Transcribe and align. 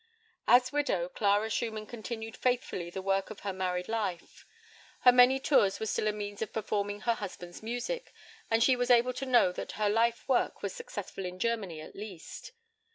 As 0.47 0.71
widow, 0.71 1.09
Clara 1.09 1.47
Schumann 1.51 1.85
continued 1.85 2.35
faithfully 2.35 2.89
the 2.89 3.03
work 3.03 3.29
of 3.29 3.41
her 3.41 3.53
married 3.53 3.87
life. 3.87 4.47
Her 5.01 5.11
many 5.11 5.39
tours 5.39 5.79
were 5.79 5.85
still 5.85 6.07
a 6.07 6.11
means 6.11 6.41
of 6.41 6.51
performing 6.51 7.01
her 7.01 7.13
husband's 7.13 7.61
music, 7.61 8.11
and 8.49 8.63
she 8.63 8.75
was 8.75 8.89
able 8.89 9.13
to 9.13 9.27
know 9.27 9.51
that 9.51 9.73
her 9.73 9.91
life 9.91 10.27
work 10.27 10.63
was 10.63 10.73
successful 10.73 11.23
in 11.23 11.37
Germany 11.37 11.81
at 11.81 11.95
least. 11.95 12.51